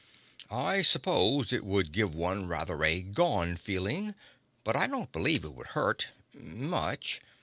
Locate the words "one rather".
2.15-2.83